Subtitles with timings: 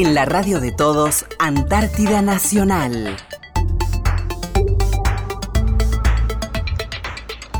[0.00, 3.16] En la radio de todos, Antártida Nacional.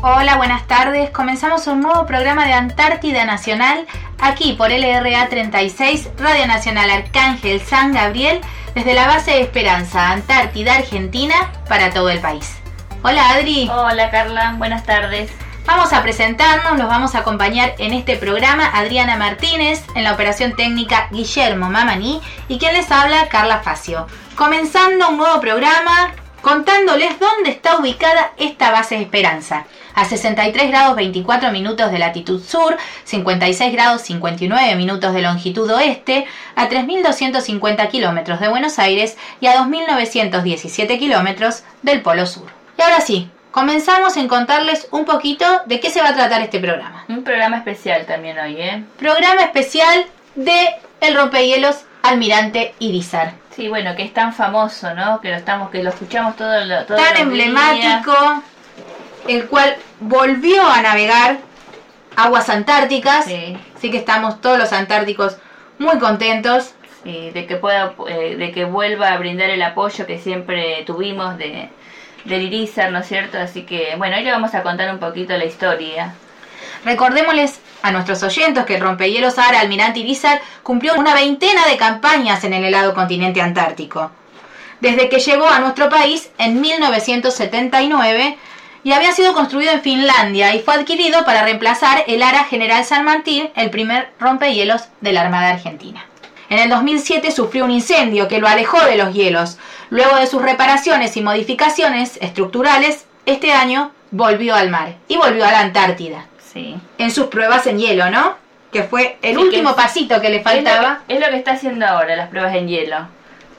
[0.01, 1.09] Hola, buenas tardes.
[1.09, 3.85] Comenzamos un nuevo programa de Antártida Nacional
[4.21, 8.39] aquí por LRA 36, Radio Nacional Arcángel San Gabriel,
[8.73, 12.55] desde la base de Esperanza, Antártida, Argentina, para todo el país.
[13.03, 13.69] Hola Adri.
[13.69, 15.29] Hola Carla, buenas tardes.
[15.71, 20.55] Vamos a presentarnos, nos vamos a acompañar en este programa Adriana Martínez, en la operación
[20.55, 24.07] técnica Guillermo Mamaní y quien les habla Carla Facio.
[24.35, 29.67] Comenzando un nuevo programa contándoles dónde está ubicada esta base de Esperanza.
[29.93, 36.25] A 63 grados 24 minutos de latitud sur, 56 grados 59 minutos de longitud oeste,
[36.55, 42.47] a 3.250 kilómetros de Buenos Aires y a 2.917 kilómetros del Polo Sur.
[42.75, 46.59] Y ahora sí, comenzamos en contarles un poquito de qué se va a tratar este
[46.59, 47.05] programa.
[47.07, 48.83] Un programa especial también hoy, ¿eh?
[48.97, 50.69] Programa especial de
[51.01, 53.33] El rompehielos Almirante Irizar.
[53.55, 55.19] Sí, bueno, que es tan famoso, ¿no?
[55.19, 58.13] Que lo estamos, que lo escuchamos todo, lo, todo Tan emblemático,
[59.27, 61.39] el cual volvió a navegar
[62.15, 63.25] aguas antárticas.
[63.25, 63.57] Sí.
[63.75, 65.37] Así que estamos todos los antárticos
[65.77, 66.73] muy contentos.
[67.03, 71.37] Sí, de que pueda, eh, de que vuelva a brindar el apoyo que siempre tuvimos
[71.37, 71.69] de
[72.25, 73.37] del Irizar, ¿no es cierto?
[73.37, 76.13] Así que, bueno, hoy le vamos a contar un poquito la historia.
[76.85, 82.43] Recordémosles a nuestros oyentes que el rompehielos Ara Almirante Irizar cumplió una veintena de campañas
[82.43, 84.11] en el helado continente antártico.
[84.79, 88.37] Desde que llegó a nuestro país en 1979
[88.83, 93.03] y había sido construido en Finlandia y fue adquirido para reemplazar el Ara General San
[93.03, 96.05] Martín, el primer rompehielos de la Armada Argentina.
[96.49, 99.57] En el 2007 sufrió un incendio que lo alejó de los hielos.
[99.89, 105.51] Luego de sus reparaciones y modificaciones estructurales, este año volvió al mar y volvió a
[105.51, 106.25] la Antártida.
[106.51, 106.75] Sí.
[106.97, 108.35] En sus pruebas en hielo, ¿no?
[108.71, 110.99] Que fue el Sí, último que es- pasito que le Es lo faltaba.
[111.07, 112.97] que, es lo que está haciendo ahora, las pruebas en hielo.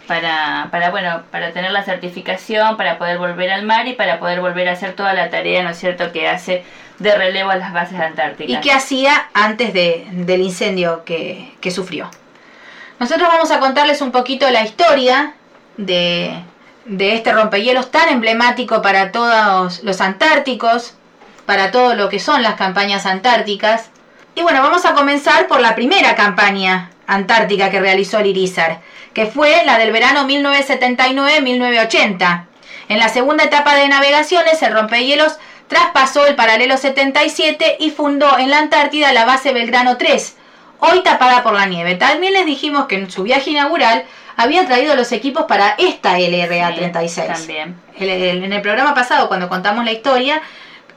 [0.08, 4.40] Para, para, bueno, para tener la certificación, para poder volver al mar y para poder
[4.40, 6.64] volver a hacer toda la tarea, ¿no es cierto?, que hace
[6.98, 8.56] de relevo a las bases antárticas.
[8.56, 12.10] ¿Y qué hacía antes de- del incendio que, que sufrió?
[13.00, 15.32] Nosotros vamos a contarles un poquito la historia
[15.78, 16.34] de,
[16.84, 20.92] de este rompehielos tan emblemático para todos los antárticos,
[21.46, 23.88] para todo lo que son las campañas antárticas.
[24.34, 28.82] Y bueno, vamos a comenzar por la primera campaña antártica que realizó el Irizar,
[29.14, 32.48] que fue la del verano 1979-1980.
[32.90, 35.38] En la segunda etapa de navegaciones, el rompehielos
[35.68, 40.36] traspasó el paralelo 77 y fundó en la Antártida la base Belgrano 3,
[40.80, 41.94] hoy tapada por la nieve.
[41.94, 44.04] También les dijimos que en su viaje inaugural
[44.36, 47.26] había traído los equipos para esta LRA 36.
[47.28, 47.76] También.
[47.98, 50.40] El- el- en el programa pasado, cuando contamos la historia,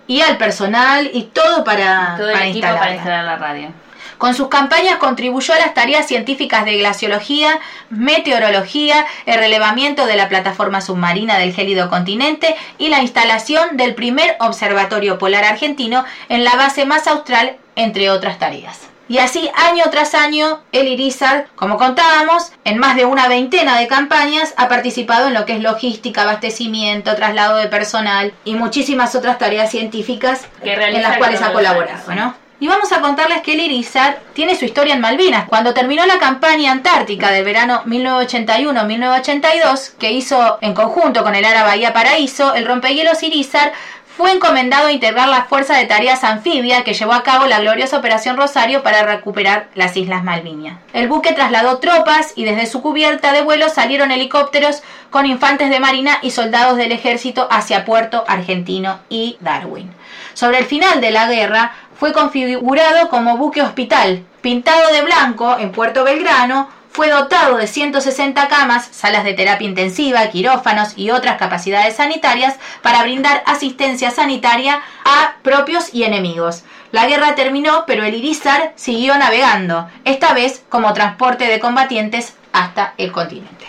[0.08, 2.96] y al personal y todo para, Todo el para equipo para instalarla.
[2.96, 3.70] instalar la radio.
[4.18, 10.30] Con sus campañas contribuyó a las tareas científicas de glaciología, meteorología, el relevamiento de la
[10.30, 16.56] plataforma submarina del gélido continente y la instalación del primer observatorio polar argentino en la
[16.56, 18.88] base más austral, entre otras tareas.
[19.14, 23.86] Y así, año tras año, el Irizar, como contábamos, en más de una veintena de
[23.86, 29.38] campañas, ha participado en lo que es logística, abastecimiento, traslado de personal y muchísimas otras
[29.38, 32.16] tareas científicas Que en las cuales ha colaborado, años.
[32.16, 32.34] ¿no?
[32.60, 35.48] Y vamos a contarles que el Irizar tiene su historia en Malvinas.
[35.50, 41.62] Cuando terminó la campaña antártica del verano 1981-1982, que hizo en conjunto con el Ara
[41.64, 43.74] Bahía Paraíso, el rompehielos Irizar
[44.16, 47.98] fue encomendado a integrar la fuerza de tareas anfibia que llevó a cabo la gloriosa
[47.98, 50.78] Operación Rosario para recuperar las Islas Malvinas.
[50.94, 55.80] El buque trasladó tropas y desde su cubierta de vuelo salieron helicópteros con infantes de
[55.80, 59.92] marina y soldados del ejército hacia Puerto Argentino y Darwin.
[60.36, 65.72] Sobre el final de la guerra fue configurado como buque hospital, pintado de blanco en
[65.72, 71.96] Puerto Belgrano, fue dotado de 160 camas, salas de terapia intensiva, quirófanos y otras capacidades
[71.96, 76.64] sanitarias para brindar asistencia sanitaria a propios y enemigos.
[76.92, 82.94] La guerra terminó, pero el Irizar siguió navegando, esta vez como transporte de combatientes hasta
[82.98, 83.66] el continente.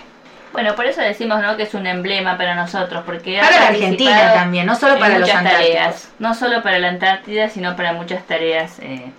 [0.52, 1.56] Bueno, por eso decimos ¿no?
[1.56, 5.28] que es un emblema para nosotros, porque Para la Argentina también, no solo para los
[5.28, 9.10] tareas, no solo para la Antártida, sino para muchas tareas eh,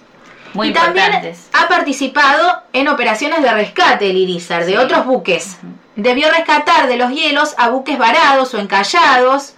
[0.55, 1.11] muy y también
[1.53, 5.57] ha participado en operaciones de rescate el Irizar, de otros buques.
[5.95, 9.53] Debió rescatar de los hielos a buques varados o encallados,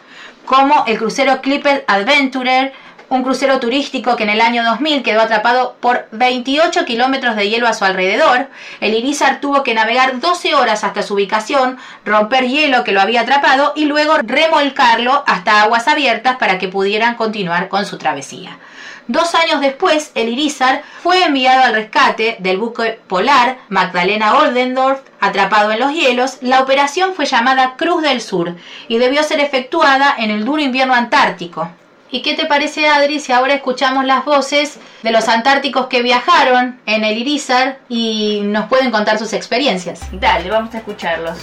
[0.46, 2.74] como el crucero Clipper Adventurer,
[3.10, 7.68] un crucero turístico que en el año 2000 quedó atrapado por 28 kilómetros de hielo
[7.68, 8.48] a su alrededor.
[8.82, 13.22] El Irizar tuvo que navegar 12 horas hasta su ubicación, romper hielo que lo había
[13.22, 18.58] atrapado y luego remolcarlo hasta aguas abiertas para que pudieran continuar con su travesía.
[19.08, 25.72] Dos años después, el Irizar fue enviado al rescate del buque polar Magdalena Oldendorf, atrapado
[25.72, 26.40] en los hielos.
[26.42, 28.56] La operación fue llamada Cruz del Sur
[28.90, 31.70] y debió ser efectuada en el duro invierno antártico.
[32.12, 36.80] ¿Y qué te parece, Adri, si ahora escuchamos las voces de los antárticos que viajaron
[36.86, 40.02] en el Irizar y nos pueden contar sus experiencias?
[40.12, 41.38] Dale, vamos a escucharlos.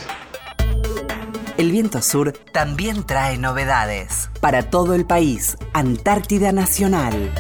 [1.57, 4.29] El viento sur también trae novedades.
[4.41, 7.33] Para todo el país, Antártida Nacional.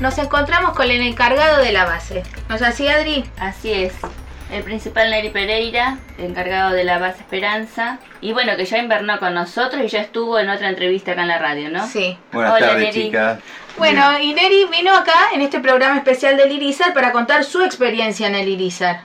[0.00, 2.22] Nos encontramos con el encargado de la base.
[2.48, 3.24] ¿No es así, Adri?
[3.38, 3.92] Así es.
[4.52, 7.98] El principal Neri Pereira, encargado de la base Esperanza.
[8.20, 11.28] Y bueno, que ya invernó con nosotros y ya estuvo en otra entrevista acá en
[11.28, 11.84] la radio, ¿no?
[11.86, 12.16] Sí.
[12.32, 13.06] Buenas Hola, tardes, Neri.
[13.06, 13.40] chicas.
[13.76, 18.28] Bueno, y Neri vino acá en este programa especial del Irizar para contar su experiencia
[18.28, 19.00] en el Irizar.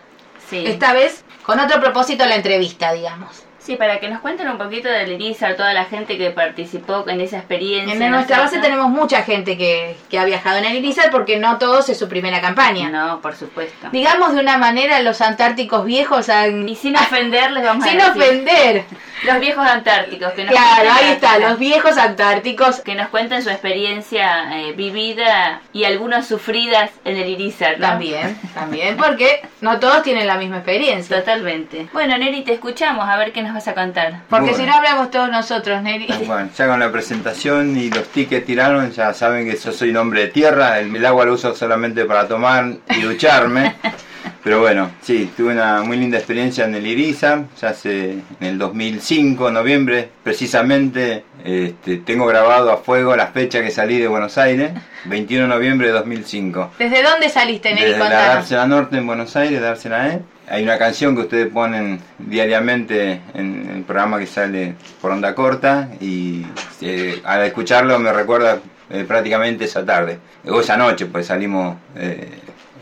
[0.48, 0.64] Sí.
[0.66, 3.44] Esta vez con otro propósito la entrevista, digamos.
[3.64, 7.22] Sí, para que nos cuenten un poquito del Irizar, toda la gente que participó en
[7.22, 7.94] esa experiencia.
[7.94, 11.58] En nuestra base tenemos mucha gente que, que ha viajado en el Irizar porque no
[11.58, 12.90] todos es su primera campaña.
[12.90, 13.88] No, por supuesto.
[13.94, 16.68] Digamos de una manera, los antárticos viejos han...
[16.68, 18.22] Y sin ofenderles, vamos Sin a decir.
[18.22, 18.84] ofender.
[19.26, 20.34] Los viejos antárticos.
[20.34, 22.82] Que nos Claro, ahí la- está, los viejos antárticos.
[22.82, 27.88] Que nos cuenten su experiencia eh, vivida y algunas sufridas en el Irizar, ¿no?
[27.88, 31.20] También, también, porque no todos tienen la misma experiencia.
[31.20, 31.88] Totalmente.
[31.94, 34.22] Bueno, Neri, te escuchamos, a ver qué nos vas a contar.
[34.30, 34.58] Porque Bueno.
[34.58, 36.08] si no hablamos todos nosotros, Neri.
[36.26, 39.98] Bueno, ya con la presentación y los tickets tiraron, ya saben que yo soy un
[39.98, 43.76] hombre de tierra, el, el agua lo uso solamente para tomar y ducharme.
[44.44, 48.58] Pero bueno, sí, tuve una muy linda experiencia en el Irizar, ya hace en el
[48.58, 54.72] 2005, noviembre, precisamente este, tengo grabado a fuego la fecha que salí de Buenos Aires,
[55.06, 56.72] 21 de noviembre de 2005.
[56.78, 57.92] ¿Desde dónde saliste, Neri?
[57.92, 58.36] Desde la Contanos.
[58.36, 60.22] Dársena Norte en Buenos Aires, Dársena E.
[60.50, 65.90] Hay una canción que ustedes ponen diariamente en el programa que sale por onda corta
[66.02, 66.46] y
[66.82, 68.60] eh, al escucharlo me recuerda
[68.90, 72.30] eh, prácticamente esa tarde, o esa noche, pues salimos eh,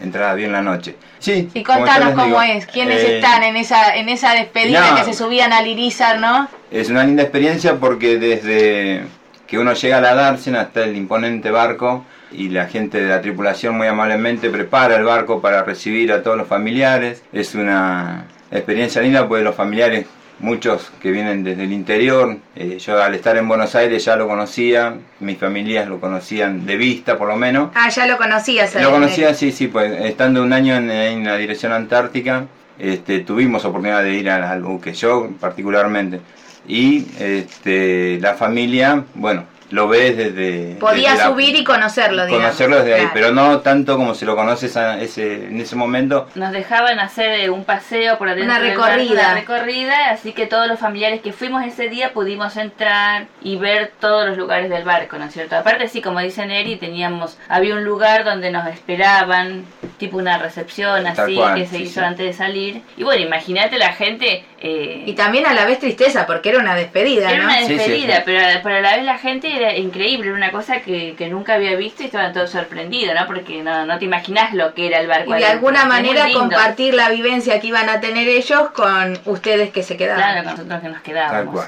[0.02, 0.96] entrada bien la noche.
[1.20, 4.96] Sí, Y contanos cómo digo, es, quiénes eh, están en esa, en esa despedida no.
[4.98, 6.48] que se subían al Irizar, ¿no?
[6.72, 9.06] Es una linda experiencia porque desde
[9.48, 13.22] que uno llega a la Dársena hasta el imponente barco y la gente de la
[13.22, 17.22] tripulación muy amablemente prepara el barco para recibir a todos los familiares.
[17.34, 20.06] Es una experiencia linda porque los familiares,
[20.42, 24.28] muchos que vienen desde el interior, eh, yo al estar en Buenos Aires ya lo
[24.28, 27.70] conocía, mis familias lo conocían de vista por lo menos.
[27.76, 28.76] Ah, ya lo conocías.
[28.76, 32.46] Lo conocía, sí, sí, pues estando un año en, en la dirección antártica,
[32.80, 36.20] este, tuvimos oportunidad de ir al, al buque, yo particularmente.
[36.68, 40.76] Y este, la familia, bueno, lo ves desde...
[40.80, 42.46] Podía desde la- subir y conocerlo, digamos.
[42.46, 46.28] Conocerlo desde ahí, pero no tanto como se lo conoce esa- ese, en ese momento.
[46.36, 49.12] Nos dejaban hacer eh, un paseo por adentro Una barco, recorrida.
[49.12, 53.92] una recorrida, así que todos los familiares que fuimos ese día pudimos entrar y ver
[54.00, 55.56] todos los lugares del barco, ¿no es cierto?
[55.56, 59.66] Aparte, sí, como dice Neri, teníamos, había un lugar donde nos esperaban,
[60.02, 62.06] tipo una recepción Tal así cual, que se sí, hizo sí.
[62.06, 62.82] antes de salir.
[62.98, 64.44] Y bueno, imagínate la gente...
[64.60, 67.46] eh, Y también a la vez tristeza, porque era una despedida, Era ¿no?
[67.46, 68.22] una despedida, sí.
[68.26, 71.54] Pero, pero a la vez la gente era increíble, era una cosa que, que nunca
[71.54, 73.26] había visto y estaban todos sorprendidos, ¿no?
[73.26, 75.34] Porque no, no te imaginas lo que era el barco.
[75.36, 79.84] Y de alguna manera compartir la vivencia que iban a tener ellos con ustedes que
[79.84, 80.22] se quedaban.
[80.24, 81.66] Claro, con nosotros que nos Tal quedábamos.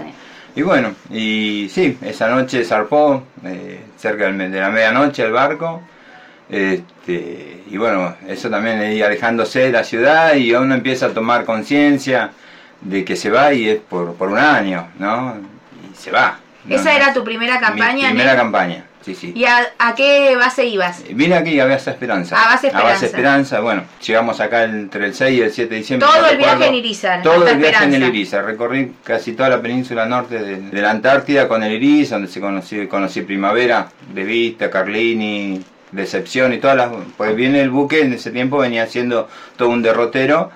[0.56, 5.82] Y bueno, y sí, esa noche zarpó, eh, cerca de la medianoche el barco.
[6.50, 11.46] Este, y bueno, eso también ahí alejándose de la ciudad y uno empieza a tomar
[11.46, 12.32] conciencia
[12.82, 15.36] de que se va y es por, por un año, ¿no?
[15.92, 16.40] Y se va.
[16.66, 16.76] ¿no?
[16.76, 19.34] ¿Esa era tu primera campaña, Mi primera campaña, sí, sí.
[19.36, 21.04] ¿Y a, a qué base ibas?
[21.10, 22.42] Vine aquí a Base Esperanza.
[22.42, 23.06] A Base Esperanza.
[23.06, 26.08] Esperanza, bueno, llegamos acá entre el 6 y el 7 de diciembre.
[26.08, 28.04] Todo el viaje en Irizar, Todo el viaje en el.
[28.04, 28.46] Irizar.
[28.46, 32.40] Recorrí casi toda la península norte de, de la Antártida con el Iris, donde se
[32.40, 35.62] conocí, conocí Primavera, De Vista, Carlini,
[35.94, 36.90] Decepción y todas las...
[37.18, 40.52] Pues viene el buque, en ese tiempo venía haciendo todo un derrotero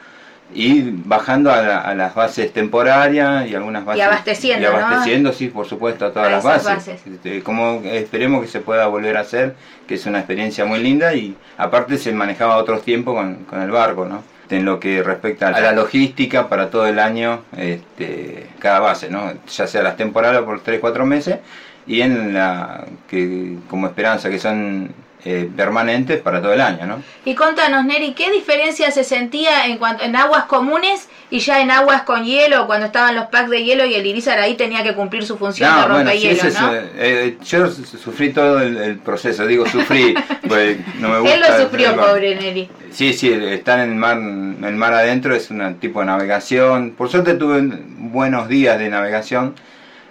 [0.54, 4.04] y bajando a, la- a las bases temporarias y algunas bases...
[4.04, 4.78] abasteciendo, Y ¿no?
[4.78, 6.66] abasteciendo, sí, por supuesto, a todas A las bases.
[6.66, 7.02] bases.
[7.08, 9.56] Este, como esperemos que se pueda volver a hacer,
[9.88, 13.72] que es una experiencia muy linda y aparte se manejaba otros tiempos con, con el
[13.72, 14.24] barco, ¿no?
[14.50, 19.34] En lo que respecta a la logística para todo el año, este, cada base, ¿no?
[19.48, 21.40] Ya sea las temporales por 3-4 meses
[21.86, 24.90] y en la que como esperanza que son
[25.30, 27.02] eh, permanentes para todo el año, ¿no?
[27.26, 31.70] Y contanos, Neri, ¿qué diferencia se sentía en cuanto en aguas comunes y ya en
[31.72, 34.94] aguas con hielo, cuando estaban los packs de hielo y el Irizar ahí tenía que
[34.94, 36.74] cumplir su función de No, bueno, sí, es, ¿no?
[36.74, 40.14] eh, eh, yo su- sufrí todo el, el proceso, digo sufrí,
[40.48, 41.36] pues no me gusta.
[41.36, 42.70] Él lo sufrió, pobre Neri.
[42.94, 46.92] Sí, sí, estar en el mar, en el mar adentro es un tipo de navegación.
[46.98, 47.62] Por suerte tuve
[47.98, 49.54] buenos días de navegación,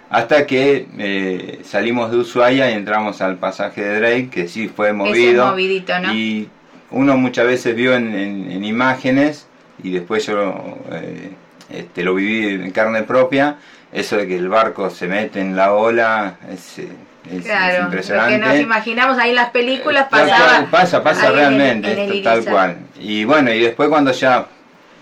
[0.09, 4.93] hasta que eh, salimos de Ushuaia y entramos al pasaje de Drake, que sí fue
[4.93, 5.43] movido.
[5.43, 6.13] Ese movidito, ¿no?
[6.13, 6.49] Y
[6.91, 9.47] uno muchas veces vio en, en- en imágenes,
[9.83, 11.31] y después yo eh,
[11.69, 13.57] este, lo viví en carne propia,
[13.91, 16.87] eso de que el barco se mete en la ola, es, es-
[17.31, 18.39] es Claro, lo impresionante.
[18.39, 20.45] que nos imaginamos ahí en las películas pasaba.
[20.59, 22.77] cual, pasa, pasa ahí en el- realmente, en el esto, tal cual.
[23.01, 24.45] Y bueno, y después cuando ya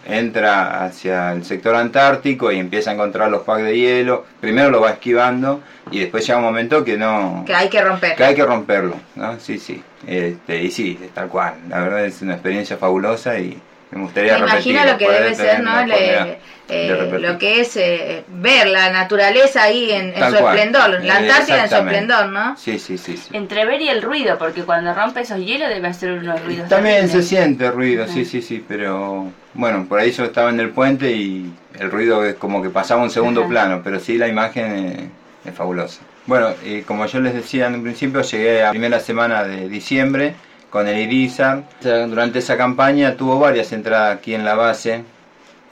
[0.06, 4.82] entra hacia el sector antártico y empieza a encontrar los packs de hielo, primero lo
[4.82, 7.44] va esquivando y después llega un momento que no...
[7.46, 8.16] Que hay que romper.
[8.16, 9.40] que hay que romperlo, ¿no?
[9.40, 9.84] Sí, sí.
[10.06, 11.56] Este, y sí, tal cual.
[11.70, 13.60] La verdad es una experiencia fabulosa y
[13.92, 15.86] me gustaría Me imagino lo que debe ser, ¿no?
[15.86, 16.38] Le-
[16.68, 20.56] eh, lo que es eh, ver la naturaleza ahí en, su cual.
[20.58, 22.58] esplendor, la Eh, Antártida en su esplendor, ¿no?
[22.58, 23.18] Sí, sí, sí.
[23.18, 23.30] sí.
[23.34, 26.68] Entre ver y el ruido, porque cuando rompe esos hielos debe hacer unos ruidos.
[26.68, 30.70] También se siente ruido, sí, sí, sí, pero bueno, por ahí yo estaba en el
[30.72, 33.50] puente y el ruido es como que pasaba a un segundo Ajá.
[33.50, 35.10] plano, pero sí la imagen eh,
[35.48, 36.02] es fabulosa.
[36.26, 39.70] Bueno, y como yo les decía en un principio, llegué a la primera semana de
[39.70, 40.34] diciembre
[40.76, 45.06] con el sea, Durante esa campaña tuvo varias entradas aquí en la base,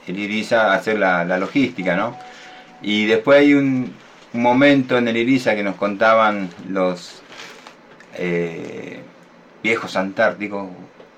[0.06, 2.16] el Irizar a hacer la, logística, ¿no?
[2.80, 3.92] Y después hay un,
[4.32, 7.20] momento en el Irizar que nos contaban los
[8.14, 9.00] eh,
[9.62, 10.70] viejos antárticos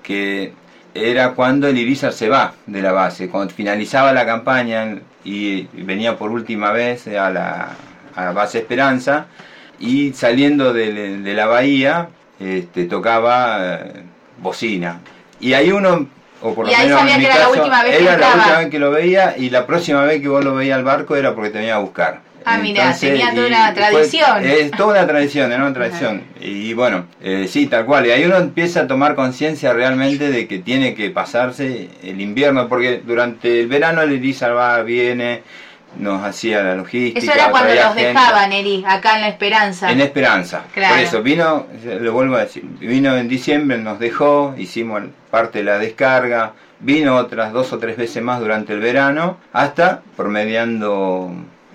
[0.03, 0.51] que
[0.93, 6.17] era cuando el Irizar se va de la base, cuando finalizaba la campaña y venía
[6.17, 9.27] por última vez a la, base Esperanza
[9.79, 14.03] y saliendo de la bahía este, tocaba eh,
[14.39, 14.99] bocina.
[15.39, 16.07] Y ahí uno,
[16.41, 18.17] o por lo Y menos en mi que era la caso, última vez que era
[18.17, 20.83] la última vez que lo veía y la próxima vez que vos lo veías al
[20.83, 22.21] barco era porque te venía a buscar.
[22.49, 24.45] Ah, mirá, tenía toda una tradición.
[24.45, 26.23] es toda una tradición, era una tradición.
[26.39, 28.05] Y bueno, eh, sí, tal cual.
[28.05, 32.69] Y ahí uno empieza a tomar conciencia realmente de que tiene que pasarse el invierno,
[32.69, 35.43] porque durante el verano el Irizar va, viene,
[35.99, 37.19] nos hacía la logística.
[37.19, 38.07] Eso era cuando los gente.
[38.07, 39.91] dejaban, Eri, acá en La Esperanza.
[39.91, 40.63] En Esperanza.
[40.73, 40.95] Claro.
[40.95, 45.65] Por eso vino, lo vuelvo a decir, vino en diciembre, nos dejó, hicimos parte de
[45.65, 51.31] la descarga, vino otras dos o tres veces más durante el verano, hasta promediando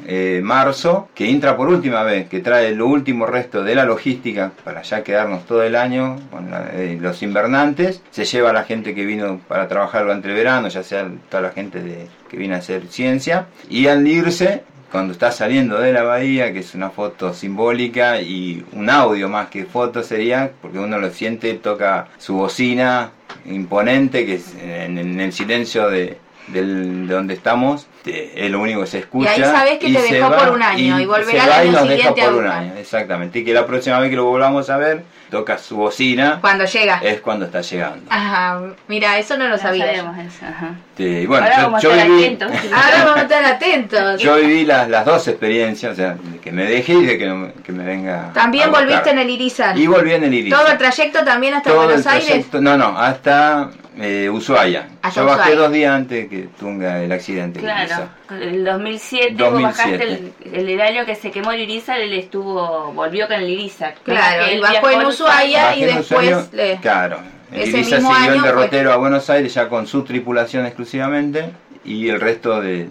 [0.06, 4.52] eh, marzo, que entra por última vez, que trae lo último resto de la logística
[4.64, 8.64] para ya quedarnos todo el año con la- eh, los invernantes, se lleva a la
[8.64, 12.36] gente que vino para trabajar durante el verano, ya sea toda la gente de, que
[12.36, 16.74] viene a hacer ciencia, y al irse cuando está saliendo de la bahía, que es
[16.74, 22.08] una foto simbólica y un audio más que foto sería, porque uno lo siente, toca
[22.18, 23.10] su bocina
[23.46, 26.18] imponente, que es en, en el silencio de,
[26.52, 29.36] del- de donde estamos, te- es lo único que se escucha.
[29.36, 31.56] Y ahí sabés que te se dejó va por un año y volverá se va
[31.56, 33.38] al y año nos deja siguiente a por un año, exactamente.
[33.40, 37.00] Y que la próxima vez que lo volvamos a ver, toca su bocina, Cuando llega.
[37.02, 38.04] es cuando está llegando.
[38.10, 39.86] Ajá, mira, eso no lo No sabía.
[39.86, 40.74] sabemos eso, ajá.
[40.98, 42.50] Y bueno, Ahora yo- vamos yo a estar viví- atentos.
[42.72, 44.20] Ahora vamos a estar atentos.
[44.22, 47.26] Yo viví las, las dos experiencias, o sea, de que me deje y de que,
[47.26, 48.30] no- que me venga.
[48.34, 49.76] También volviste en el Irizar.
[49.78, 50.52] Y volví en el Iris.
[50.54, 52.26] Todo el trayecto también hasta Todo Buenos el Aires.
[52.28, 54.86] trayecto- No, no, hasta eh, Ushuaia.
[55.02, 55.56] Hasta Yo bajé Ushuaia.
[55.60, 57.60] dos días antes que tunga el accidente.
[57.60, 59.50] Claro, el 2007, 2007.
[59.50, 63.36] vos bajaste el, el, el año que se quemó el Irizar, él estuvo, volvió con
[63.36, 63.94] el Irizar.
[64.04, 65.76] Claro, y él bajó en a Ushuaia.
[65.76, 67.18] Y en después le- Claro.
[67.52, 71.50] El ese Ibiza siguió el fue- derrotero a Buenos Aires ya con su tripulación exclusivamente
[71.84, 72.88] y el resto de.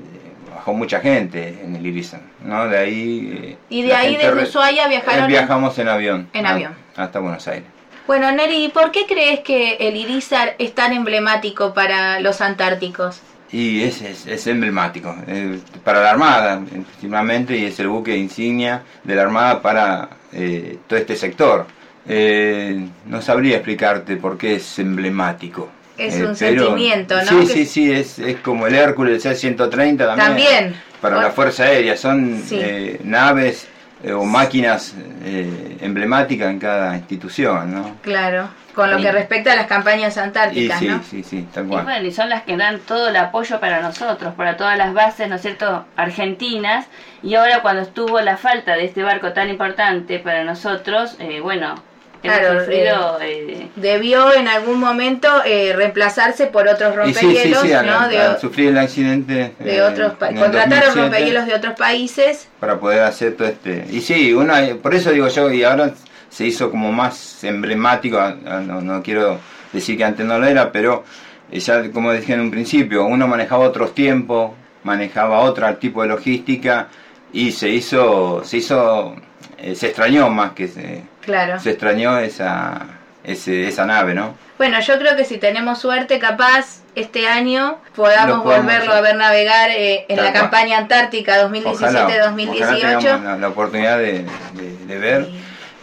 [0.54, 2.68] Bajó mucha gente en el Ibiza, ¿no?
[2.68, 3.40] De ahí.
[3.44, 6.30] eh, Y de ahí desde Ushuaia viajaron Eh, en- Viajamos en avión.
[6.34, 6.76] En avión.
[6.96, 7.66] Hasta Buenos Aires.
[8.06, 13.22] Bueno, Neri, ¿por qué crees que el Irizar es tan emblemático para los antárticos?
[13.52, 18.84] Y es, es, es emblemático eh, para la Armada, principalmente, y es el buque insignia
[19.04, 21.66] de la Armada para eh, todo este sector.
[22.08, 25.70] Eh, no sabría explicarte por qué es emblemático.
[25.98, 27.24] Es Eh, un pero- sentimiento, ¿no?
[27.24, 30.18] Sí, Que- sí, sí, es, es como el Hércules, el C-130 también.
[30.28, 30.76] También.
[31.00, 32.58] Para O- la Fuerza Aérea, son Sí.
[32.60, 33.68] eh, naves
[34.04, 37.98] eh, o máquinas eh, emblemáticas en cada institución, ¿no?
[38.02, 41.04] Claro, con lo Y- que respecta a las campañas Y antárticas, sí, ¿no?
[41.04, 41.84] sí, sí, tal Y cual.
[41.84, 45.30] bueno, y son las que dan todo el apoyo para nosotros, para todas las bases,
[45.30, 46.88] ¿no es cierto?, argentinas.
[47.22, 51.76] Y ahora cuando estuvo la falta de este barco tan importante para nosotros, eh, bueno,
[52.22, 53.18] Claro, sufrido...
[53.22, 57.86] eh, Debió en algún momento eh, reemplazarse por otros Y sí, sí, rompehielos, sí, al,
[57.88, 58.08] ¿no?
[58.10, 62.48] De, al sufrir el accidente de eh, otros contrataron 2007, rompehielos de otros países.
[62.60, 65.92] para poder hacer todo este y sí uno por eso digo yo y ahora
[66.30, 69.40] se hizo como más emblemático a- a- no, no quiero
[69.74, 71.04] decir que antes no lo era pero
[71.52, 74.52] eh, ya como dije en un principio uno manejaba otros tiempos
[74.84, 76.88] manejaba otro tipo de logística
[77.34, 79.16] y se hizo se hizo
[79.58, 81.60] eh, se extrañó más que se, Claro.
[81.60, 82.82] se extrañó esa
[83.24, 84.34] ese, esa nave, ¿no?
[84.58, 88.98] Bueno, yo creo que si tenemos suerte, capaz este año podamos volverlo hacer.
[88.98, 90.42] a ver navegar eh, en Tal la cual.
[90.44, 95.30] campaña Antártica Ojalá, ojalá 2017-2018, tengamos la, la oportunidad de, de- de ver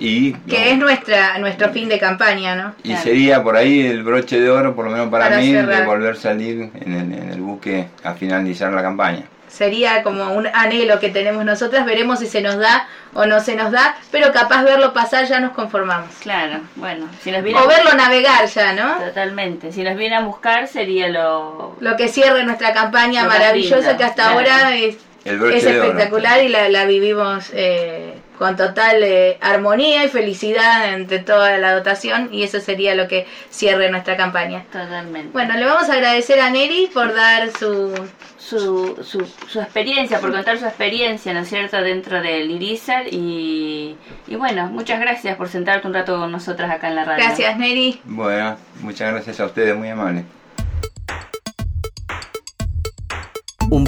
[0.00, 2.74] y, que es nuestra nuestro fin de campaña, ¿no?
[2.84, 5.80] y sería por ahí el broche de oro, por lo menos para, Para mí, cerrar.
[5.80, 9.22] de volver a salir en el, en el buque a finalizar la campaña.
[9.48, 13.56] Sería como un anhelo que tenemos nosotras, veremos si se nos da o no se
[13.56, 16.10] nos da, pero capaz verlo pasar ya nos conformamos.
[16.20, 18.96] Claro, bueno, si nos vienen O verlo navegar ya, ¿no?
[19.04, 19.72] Totalmente.
[19.72, 21.76] Si nos viene a buscar sería lo...
[21.80, 24.38] Lo que cierre nuestra campaña maravillosa lindo, que hasta claro.
[24.38, 30.94] ahora es, es espectacular y la, la vivimos eh, con total eh, armonía y felicidad
[30.94, 34.64] entre toda la dotación y eso sería lo que cierre nuestra campaña.
[34.72, 35.30] Totalmente.
[35.32, 37.92] Bueno, le vamos a agradecer a Neri por dar su...
[38.38, 43.96] su, su, su experiencia, por contar su experiencia, ¿no es cierto?, dentro del Irizar y,
[44.26, 47.24] y bueno, muchas gracias por sentarte un rato con nosotras acá en la radio.
[47.24, 48.00] Gracias Neri.
[48.04, 50.37] Bueno, muchas gracias a ustedes, muy amables.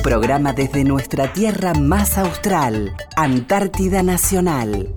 [0.03, 4.89] Programa desde nuestra tierra más austral, Antártida Nacional.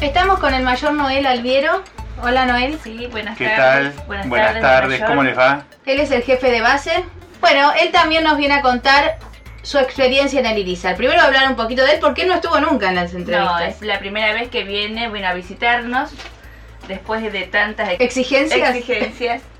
[0.00, 1.82] Estamos con el mayor Noel Alviero.
[2.22, 2.78] Hola Noel.
[2.82, 3.56] Sí, buenas ¿Qué tal?
[3.94, 4.06] tardes.
[4.28, 5.02] Buenas, tardes.
[5.04, 5.64] ¿cómo les va?
[5.84, 7.04] Él es el jefe de base.
[7.40, 9.18] Bueno, él también nos viene a contar
[9.62, 10.96] su experiencia en el Irizar.
[10.96, 13.62] Primero hablar un poquito de él porque él no estuvo nunca en las No, entrevistas.
[13.76, 16.10] es la primera vez que viene, vino a visitarnos
[16.88, 18.74] después de tantas ex- ¿Exigencias?
[18.74, 19.42] exigencias.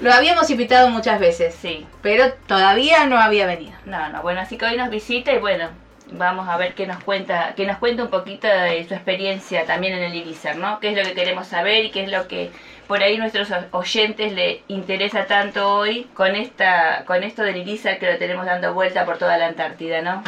[0.00, 3.72] Lo habíamos invitado muchas veces, Sí, pero todavía no había venido.
[3.84, 5.68] no, no, bueno, así que hoy nos visita y bueno,
[6.12, 9.94] vamos a ver qué nos cuenta, que nos cuenta un poquito de su experiencia también
[9.94, 10.80] en el Irizar, ¿no?
[10.80, 12.50] Qué es lo que queremos saber y qué es lo que
[12.86, 18.10] por ahí nuestros oyentes le interesa tanto hoy con esta, con esto del Irizar que
[18.12, 20.22] lo tenemos dando vuelta por toda la Antártida, ¿no?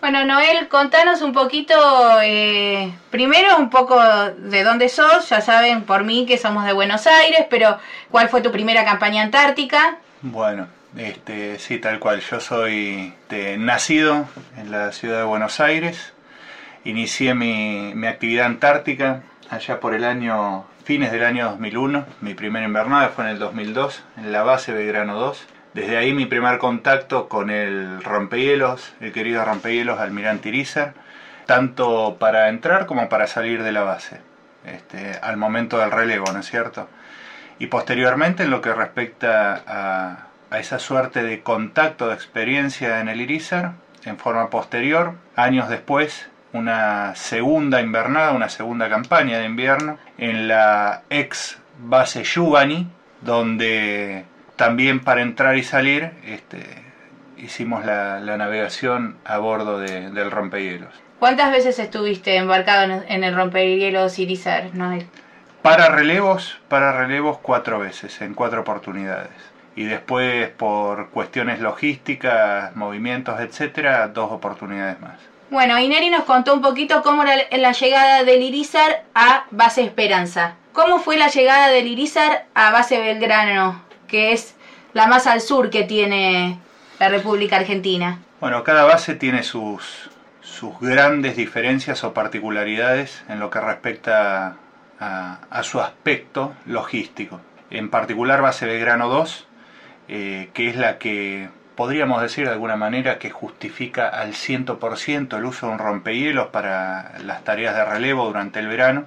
[0.00, 1.74] Bueno, Noel, contanos un poquito,
[2.22, 7.08] eh, primero un poco de dónde sos, ya saben por mí que somos de Buenos
[7.08, 7.78] Aires, pero
[8.08, 9.98] ¿cuál fue tu primera campaña antártica?
[10.22, 12.20] Bueno, este, sí, tal cual.
[12.20, 13.12] Yo soy
[13.58, 14.26] nacido
[14.56, 16.12] en la ciudad de Buenos Aires.
[16.84, 22.06] Inicié mi, mi actividad antártica allá por el año, fines del año 2001.
[22.20, 25.44] Mi primera invernada fue en el 2002, en la base Belgrano 2.
[25.74, 30.94] Desde ahí mi primer contacto con el rompehielos, el querido rompehielos Almirante Irizar,
[31.46, 34.20] tanto para entrar como para salir de la base,
[34.64, 36.88] este, al momento del relevo, ¿no es cierto?
[37.58, 43.08] Y posteriormente en lo que respecta a, a esa suerte de contacto, de experiencia en
[43.08, 43.72] el Irizar,
[44.04, 51.02] en forma posterior, años después, una segunda invernada, una segunda campaña de invierno, en la
[51.10, 54.24] ex base Yugani, donde
[54.58, 56.62] también para entrar y salir este,
[57.38, 60.92] hicimos la, la navegación a bordo de- del rompehielos.
[61.18, 65.06] ¿Cuántas veces estuviste embarcado en, en el rompehielos Irizar, Noel?
[65.62, 69.30] Para relevos, para relevos cuatro veces, en cuatro oportunidades.
[69.74, 75.18] Y después por cuestiones logísticas, movimientos, etcétera, dos oportunidades más.
[75.50, 80.54] Bueno, Ineri nos contó un poquito cómo era la llegada del Irizar a Base Esperanza.
[80.72, 84.56] ¿Cómo fue la llegada del Irizar a Base Belgrano, que es
[84.94, 86.58] la más al sur que tiene
[86.98, 88.18] la República Argentina?
[88.40, 94.56] Bueno, cada base tiene sus, sus grandes diferencias o particularidades en lo que respecta
[94.98, 97.40] a, su aspecto logístico.
[97.70, 99.46] En particular base Belgrano 2,
[100.08, 105.44] eh, que es la que podríamos decir de alguna manera que justifica al 100% el
[105.44, 109.04] uso de un rompehielos para las tareas de relevo durante el verano.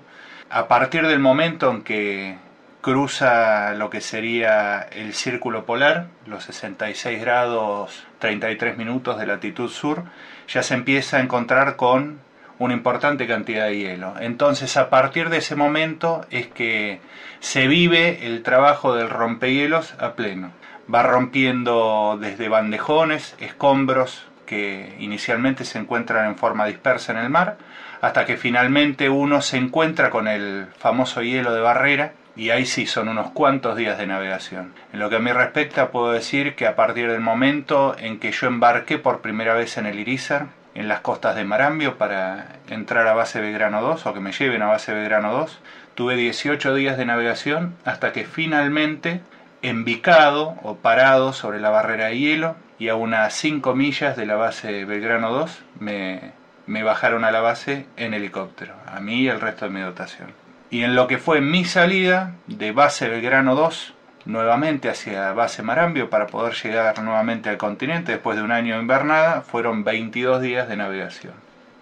[0.49, 2.37] A partir del momento en que
[2.81, 10.03] cruza lo que sería el círculo polar, los 66 grados 33 minutos de latitud sur,
[10.47, 12.19] ya se empieza a encontrar con
[12.57, 14.13] una importante cantidad de hielo.
[14.19, 17.01] Entonces a partir de ese momento es que
[17.39, 20.51] se vive el trabajo del rompehielos a pleno.
[20.93, 27.57] Va rompiendo desde bandejones, escombros que inicialmente se encuentran en forma dispersa en el mar,
[28.01, 32.85] hasta que finalmente uno se encuentra con el famoso hielo de barrera y ahí sí
[32.85, 34.73] son unos cuantos días de navegación.
[34.93, 38.31] En lo que a mí respecta puedo decir que a partir del momento en que
[38.31, 43.07] yo embarqué por primera vez en el Irizar, en las costas de Marambio para entrar
[43.07, 45.59] a base Belgrano 2 o que me lleven a base Belgrano 2,
[45.95, 49.21] tuve 18 días de navegación hasta que finalmente
[49.61, 54.35] embicado o parado sobre la barrera de hielo y a unas 5 millas de la
[54.35, 56.31] base Belgrano 2 me,
[56.65, 60.29] me bajaron a la base en helicóptero, a mí y al resto de mi dotación.
[60.71, 63.93] Y en lo que fue mi salida de base Belgrano 2
[64.25, 68.81] nuevamente hacia base Marambio para poder llegar nuevamente al continente después de un año de
[68.81, 71.33] invernada, fueron 22 días de navegación.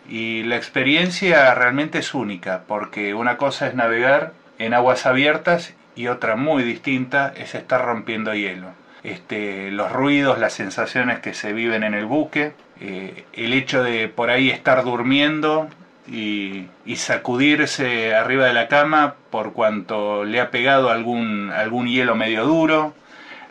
[0.10, 6.08] Y la experiencia realmente es única, porque una cosa es navegar en aguas abiertas y
[6.08, 8.70] otra muy distinta es estar rompiendo hielo.
[9.04, 14.08] Este, los ruidos, las sensaciones que se viven en el buque, eh, el hecho de
[14.08, 15.70] por ahí estar durmiendo
[16.08, 22.46] y, sacudirse arriba de la cama por cuanto le ha pegado algún, algún hielo medio
[22.46, 22.94] duro,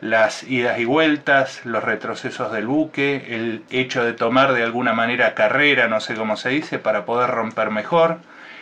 [0.00, 5.34] las idas y vueltas, los retrocesos del buque, el hecho de tomar de alguna manera
[5.34, 8.18] carrera, no sé cómo se dice, para poder romper mejor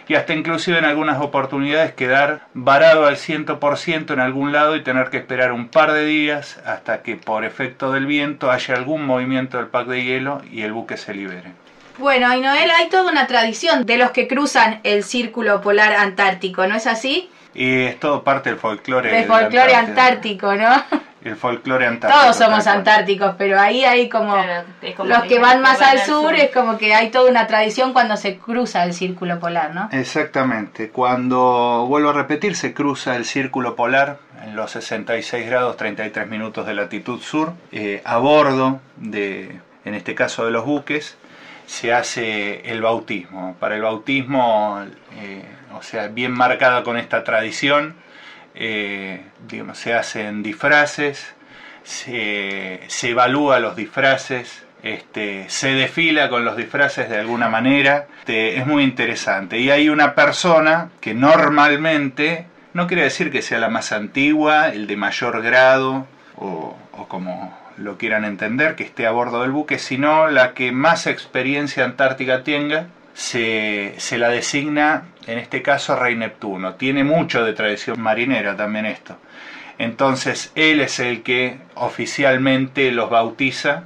[0.08, 5.10] y hasta inclusive en algunas oportunidades quedar varado al 100% en algún lado y tener
[5.10, 9.58] que esperar un par de días hasta que por efecto del viento haya algún movimiento
[9.58, 11.52] del pack de hielo y el buque se libere.
[11.98, 16.66] Bueno, y Noel, hay toda una tradición de los que cruzan el círculo polar antártico,
[16.66, 17.30] ¿no es así?
[17.54, 19.10] Y es todo parte del folclore.
[19.10, 20.84] Del folclore antártico, ¿no?
[21.26, 22.22] el folclore antártico.
[22.22, 24.36] Todos somos antárticos, pero ahí hay como,
[25.04, 28.36] los que van más al sur, es como que hay toda una tradición cuando se
[28.36, 29.88] cruza el círculo polar, ¿no?
[29.92, 36.28] Exactamente, cuando, vuelvo a repetir, se cruza el círculo polar en los 66 grados 33
[36.28, 41.16] minutos de latitud sur, eh, a bordo de, en este caso de los buques,
[41.66, 43.56] se hace el bautismo.
[43.60, 44.84] Para el bautismo,
[45.16, 47.96] eh, o sea, bien marcada con esta tradición,
[48.54, 49.20] eh,
[49.74, 51.34] se hacen disfraces,
[51.82, 58.66] se, evalúa los disfraces, este, se desfila con los disfraces de alguna manera, este, es
[58.66, 59.58] muy interesante.
[59.58, 64.86] Y hay una persona que normalmente, no quiere decir que sea la más antigua, el
[64.86, 69.78] de mayor grado, o, o como lo quieran entender, que esté a bordo del buque,
[69.78, 76.16] sino la que más experiencia antártica tenga, se, se, la designa, en este caso, Rey
[76.16, 76.74] Neptuno.
[76.74, 79.16] Tiene mucho de tradición marinera también esto.
[79.78, 83.84] Entonces, él es el que oficialmente los bautiza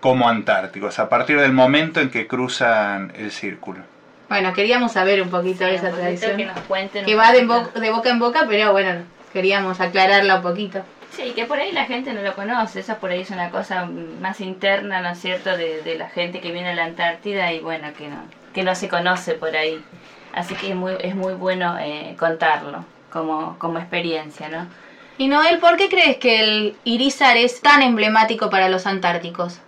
[0.00, 3.80] como antárticos, a partir del momento en que cruzan el círculo.
[4.28, 6.36] Bueno, queríamos saber un poquito de esa tradición.
[6.36, 7.46] Que, nos cuenten que va de,
[7.80, 10.82] de boca en boca, pero bueno, queríamos aclararla un poquito.
[11.12, 13.84] Sí, que por ahí la gente no lo conoce, eso por ahí es una cosa
[13.84, 17.60] más interna, ¿no es cierto?, de, de la gente que viene a la Antártida y
[17.60, 18.16] bueno, que no,
[18.54, 19.82] que no se conoce por ahí.
[20.34, 24.66] Así que es muy, es muy bueno eh, contarlo como, como experiencia, ¿no?
[25.18, 29.60] Y Noel, ¿por qué crees que el Irizar es tan emblemático para los antárticos?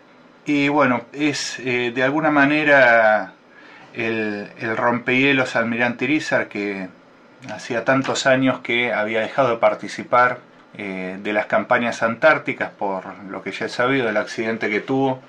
[0.47, 3.35] Y bueno, es eh, de alguna manera
[3.93, 6.89] el, el rompehielos Almirante Irizar que
[7.53, 10.39] hacía tantos años que había dejado de participar
[10.77, 15.23] eh, de las campañas antárticas por lo que ya he sabido del accidente que tuvo.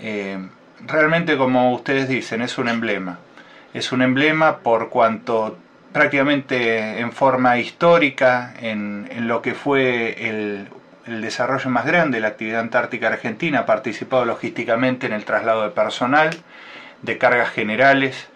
[0.00, 0.38] Eh,
[0.86, 3.18] realmente, como ustedes dicen, es un emblema.
[3.72, 5.56] Es un emblema por cuanto
[5.92, 10.68] prácticamente en forma histórica en, lo que fue el,
[11.06, 15.62] el, desarrollo más grande de la actividad antártica argentina, ha participado logísticamente en el traslado
[15.62, 16.30] de personal,
[17.00, 18.28] de cargas generales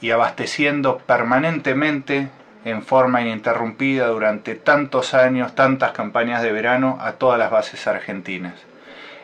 [0.00, 2.28] y abasteciendo permanentemente
[2.64, 8.54] en forma ininterrumpida durante tantos años, tantas campañas de verano a todas las bases argentinas.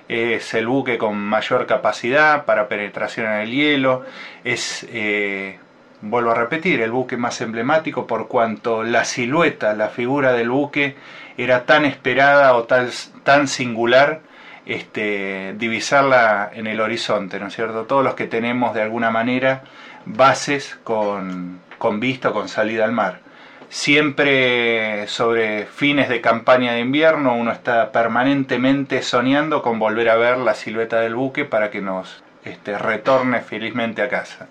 [0.09, 4.05] Es el buque con mayor capacidad para penetración en el hielo,
[4.43, 5.59] es, eh,
[6.01, 10.97] vuelvo a repetir, el buque más emblemático por cuanto la silueta, la figura del buque
[11.37, 14.21] era tan esperada o tan singular
[14.67, 17.85] este, divisarla en el horizonte, ¿no es cierto?
[17.85, 19.63] Todos los que tenemos de alguna manera
[20.05, 23.28] bases con, con vista con salida al mar
[23.71, 30.39] siempre sobre fines de campaña de invierno uno está permanentemente soñando con volver a ver
[30.39, 34.47] la silueta del buque para que nos este, retorne felizmente a casa.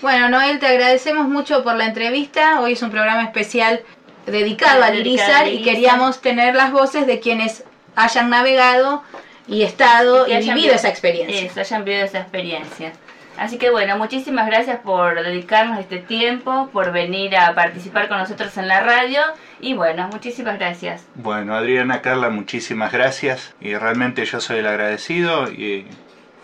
[0.00, 2.60] Bueno, Noel, te agradecemos mucho por la entrevista.
[2.60, 3.82] Hoy es un programa especial
[4.26, 7.64] dedicado al Irizar y queríamos tener las voces de quienes
[7.96, 9.02] hayan navegado
[9.46, 11.42] y estado y, vivido esa experiencia.
[11.42, 12.92] Eso, hayan vivido esa experiencia.
[13.36, 18.56] Así que bueno, muchísimas gracias por dedicarnos este tiempo, por venir a participar con nosotros
[18.56, 19.20] en la radio
[19.60, 21.06] y bueno, muchísimas gracias.
[21.16, 25.86] Bueno, Adriana, Carla, muchísimas gracias y realmente yo soy el agradecido y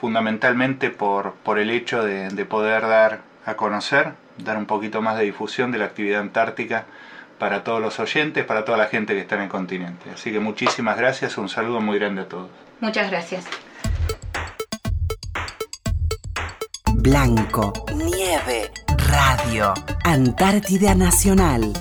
[0.01, 5.17] fundamentalmente por, por el hecho de, de poder dar a conocer, dar un poquito más
[5.17, 6.87] de difusión de la actividad antártica
[7.39, 10.11] para todos los oyentes, para toda la gente que está en el continente.
[10.13, 12.51] Así que muchísimas gracias, un saludo muy grande a todos.
[12.81, 13.47] Muchas gracias.
[17.03, 18.71] Blanco, nieve,
[19.09, 19.73] radio,
[20.05, 21.73] Antártida Nacional.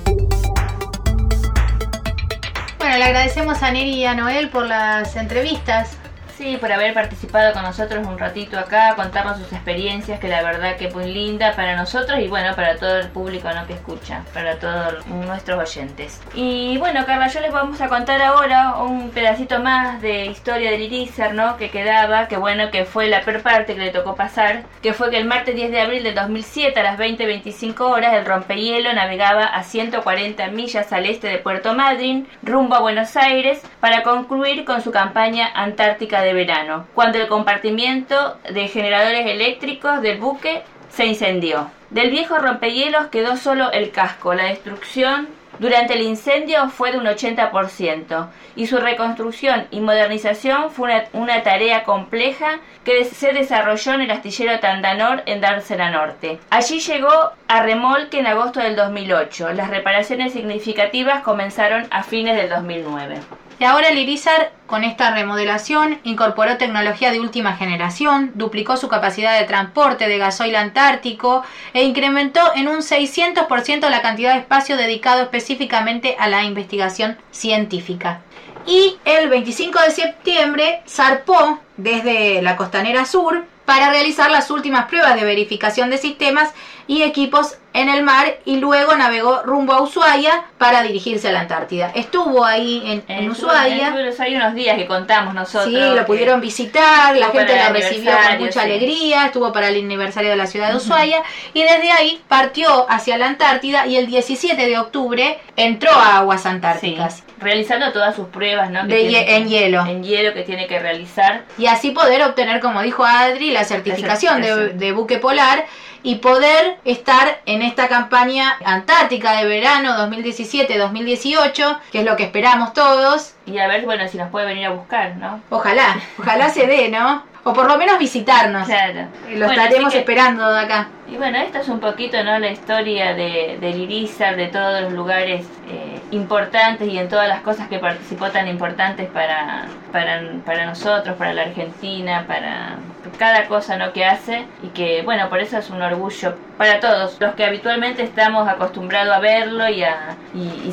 [2.78, 5.99] Bueno, le agradecemos a Neri y a Noel por las entrevistas.
[6.39, 10.78] Sí, por haber participado con nosotros un ratito acá, contarnos sus experiencias, que la verdad
[10.78, 13.67] que muy linda para nosotros y bueno, para todo el público ¿no?
[13.67, 16.21] que escucha, para todos nuestros oyentes.
[16.34, 20.84] Y bueno, Carla, yo les vamos a contar ahora un pedacito más de historia del
[20.84, 21.58] Irizar, ¿no?
[21.58, 25.10] Que quedaba, que bueno, que fue la peor parte que le tocó pasar, que fue
[25.10, 29.43] que el martes 10 de abril de 2007 a las 20.25 horas el rompehielo navegaba
[29.43, 34.82] a 140 millas al este de Puerto Madryn, rumbo a Buenos Aires, para concluir con
[34.82, 41.72] su campaña antártica de verano, cuando el compartimiento de generadores eléctricos del buque se incendió.
[41.89, 44.34] Del viejo rompehielos quedó solo el casco.
[44.34, 45.28] La destrucción
[45.60, 51.84] durante el incendio fue de un 80% y su reconstrucción y modernización fue una, tarea
[51.84, 56.39] compleja que se desarrolló en el astillero Tandanor en Dársena Norte.
[56.50, 59.52] Allí llegó a remolque en agosto del 2008.
[59.54, 63.18] Las reparaciones significativas comenzaron a fines del 2009.
[63.60, 69.38] Y ahora el Irizar, con esta remodelación, incorporó tecnología de última generación, duplicó su capacidad
[69.38, 71.43] de transporte de gasoil antártico
[71.74, 78.22] e incrementó en un 600% la cantidad de espacio dedicado específicamente a la investigación científica.
[78.65, 85.15] Y el 25 de septiembre zarpó desde la costanera sur para realizar las últimas pruebas
[85.15, 86.54] de verificación de sistemas
[86.88, 91.42] y equipos en el mar y luego navegó rumbo a Ushuaia para dirigirse a la
[91.42, 91.92] Antártida.
[91.94, 93.94] Estuvo ahí en, en Ushuaia.
[94.20, 95.74] Hay unos días que contamos nosotros.
[95.74, 100.32] Sí, lo pudieron visitar, la gente lo recibió con mucha alegría, estuvo para el aniversario
[100.32, 104.66] de la ciudad de Ushuaia y desde ahí partió hacia la Antártida y el 17
[104.66, 107.24] de octubre entró a aguas antárticas.
[107.40, 108.82] realizando todas sus pruebas, ¿no?
[108.90, 109.86] en hielo.
[109.86, 111.44] En hielo que tiene que realizar.
[111.58, 115.66] Y así poder obtener, como dijo Adri, la certificación, de buque polar
[116.04, 122.74] y poder estar en esta campaña antártica de verano 2017-2018, que es lo que esperamos
[122.74, 123.36] todos.
[123.46, 125.42] Y a ver, bueno, si nos puede venir a buscar, ¿no?
[125.50, 127.24] Ojalá, ojalá se dé, ¿no?
[127.44, 128.68] O por lo menos visitarnos.
[128.68, 129.08] Claro.
[129.30, 130.90] Lo estaremos esperando de acá.
[131.08, 132.38] Y bueno, esta es un poquito, ¿no?
[132.38, 137.68] La historia de, Irizar, de todos los lugares eh, importantes y en todas las cosas
[137.68, 142.78] que participó tan importantes para, para, para nosotros, para la Argentina, para
[143.20, 143.94] cada cosa ¿no?
[143.94, 148.02] que hace y que bueno, por eso es un orgullo para todos los que habitualmente
[148.02, 149.84] estamos acostumbrados a verlo y,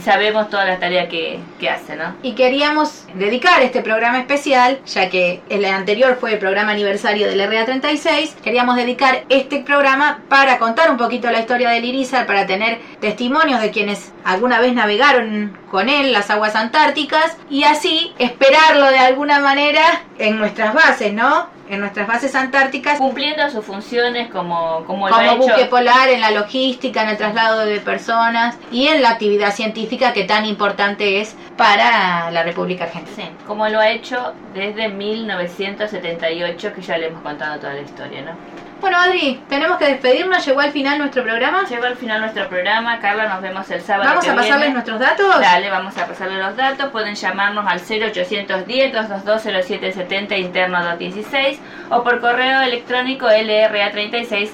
[0.03, 1.97] sabemos toda la tarea que, que, hace.
[1.97, 2.15] ¿no?
[2.23, 7.41] Y queríamos dedicar este programa especial, ya que el anterior fue el programa aniversario del
[7.41, 12.79] RA36, queríamos dedicar este programa para contar un poquito la historia del Irizar, para tener
[13.01, 18.99] testimonios de quienes alguna vez navegaron con él las aguas antárticas y así esperarlo de
[18.99, 21.56] alguna manera en nuestras bases, ¿no?
[21.69, 22.99] En nuestras bases antárticas.
[22.99, 27.81] Cumpliendo sus funciones como, como, como buque polar en la logística, en el traslado de
[27.81, 33.17] personas y en la actividad científica que tan importante es para la República Argentina.
[33.17, 38.23] Sí, como lo ha hecho desde 1978, que ya le hemos contado toda la historia,
[38.23, 38.56] ¿no?
[38.81, 40.45] Bueno, Adri, tenemos que despedirnos.
[40.45, 41.65] Llegó al final nuestro programa.
[41.65, 42.99] Llegó al final nuestro programa.
[43.01, 44.11] Carla, nos vemos el sábado.
[44.11, 45.41] ¿Vamos a pasarles nuestros datos?
[45.41, 46.91] Dale, vamos a pasarles los datos.
[46.91, 51.59] Pueden llamarnos al 0810-222-0770 interno 216
[51.91, 54.51] o por correo electrónico lra36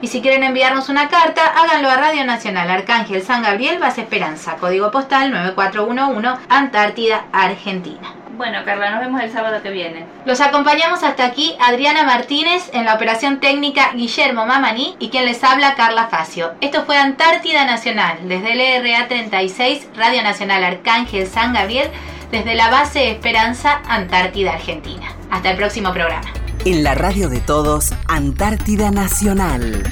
[0.00, 4.56] Y si quieren enviarnos una carta, háganlo a Radio Nacional Arcángel San Gabriel, Base Esperanza,
[4.56, 8.19] código postal 9411, Antártida, Argentina.
[8.40, 10.06] Bueno, Carla, nos vemos el sábado que viene.
[10.24, 15.44] Los acompañamos hasta aquí Adriana Martínez en la operación técnica Guillermo Mamani y quien les
[15.44, 16.52] habla Carla Facio.
[16.62, 21.90] Esto fue Antártida Nacional desde el RA 36 Radio Nacional Arcángel San Gabriel
[22.30, 25.14] desde la base Esperanza Antártida Argentina.
[25.30, 26.32] Hasta el próximo programa.
[26.64, 29.82] En la radio de todos, Antártida Nacional.